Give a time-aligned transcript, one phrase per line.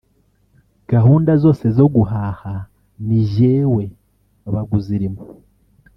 [0.91, 2.53] gahunda zose zo guhaha
[3.07, 3.83] ni jyewe
[4.43, 5.21] wabaga uzirimo